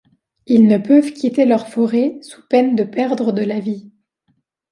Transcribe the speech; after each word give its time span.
Ils 0.47 0.67
ne 0.67 0.79
peuvent 0.79 1.13
quitter 1.13 1.45
leur 1.45 1.67
forêt 1.67 2.17
sous 2.23 2.41
peine 2.49 2.75
de 2.75 2.83
perdre 2.83 3.31
de 3.31 3.43
la 3.43 3.59
vie. 3.59 3.91